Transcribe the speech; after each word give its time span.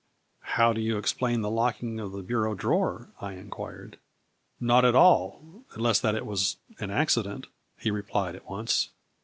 "How 0.55 0.73
do 0.73 0.81
you 0.81 0.97
explain 0.97 1.41
the 1.41 1.49
locking 1.51 1.99
of 1.99 2.11
the 2.11 2.23
bureau 2.23 2.55
drawer?" 2.55 3.09
I 3.21 3.33
inquired." 3.33 3.99
Not 4.59 4.83
at 4.83 4.95
all, 4.95 5.63
unless 5.75 5.99
that 6.01 6.15
it 6.15 6.25
was 6.25 6.57
an 6.79 6.89
accident," 6.89 7.43
A 7.43 7.43
FLURRY 7.43 7.43
IN 7.43 7.43
DIAMONDS. 7.43 7.83
79 7.83 7.83
he 7.83 7.91
replied 8.31 8.35
at 8.35 8.49
once. 8.49 8.89